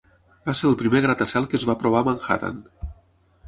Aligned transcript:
Va 0.49 0.55
ser 0.59 0.65
el 0.69 0.77
primer 0.79 1.03
gratacel 1.07 1.47
que 1.51 1.57
es 1.61 1.67
va 1.71 1.77
aprovar 1.77 2.05
a 2.05 2.11
Manhattan. 2.11 2.61